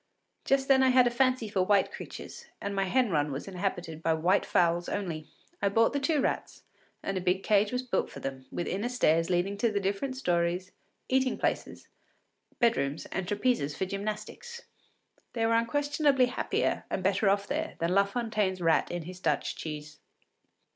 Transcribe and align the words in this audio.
Just 0.45 0.67
then 0.67 0.81
I 0.81 0.89
had 0.89 1.05
a 1.05 1.11
fancy 1.11 1.47
for 1.47 1.61
white 1.61 1.91
creatures, 1.91 2.47
and 2.59 2.73
my 2.75 2.85
hen 2.85 3.11
run 3.11 3.31
was 3.31 3.47
inhabited 3.47 4.01
by 4.01 4.15
white 4.15 4.47
fowls 4.47 4.89
only. 4.89 5.27
I 5.61 5.69
bought 5.69 5.93
the 5.93 5.99
two 5.99 6.19
rats, 6.21 6.63
and 7.03 7.19
a 7.19 7.21
big 7.21 7.43
cage 7.43 7.71
was 7.71 7.83
built 7.83 8.09
for 8.09 8.19
them, 8.19 8.47
with 8.51 8.65
inner 8.65 8.89
stairs 8.89 9.29
leading 9.29 9.57
to 9.59 9.71
the 9.71 9.79
different 9.79 10.17
stories, 10.17 10.71
eating 11.07 11.37
places, 11.37 11.87
bedrooms, 12.57 13.05
and 13.11 13.27
trapezes 13.27 13.77
for 13.77 13.85
gymnastics. 13.85 14.63
They 15.33 15.45
were 15.45 15.53
unquestionably 15.53 16.25
happier 16.25 16.83
and 16.89 17.03
better 17.03 17.29
off 17.29 17.45
there 17.45 17.75
than 17.77 17.93
La 17.93 18.05
Fontaine’s 18.05 18.59
rat 18.59 18.89
in 18.89 19.03
his 19.03 19.19
Dutch 19.19 19.55
cheese. 19.55 19.99